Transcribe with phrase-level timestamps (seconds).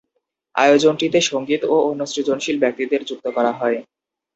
[0.55, 3.77] আয়োজনটিতে সংগীত ও অন্য সৃজনশীল ব্যক্তিদের যুক্ত করা হয়।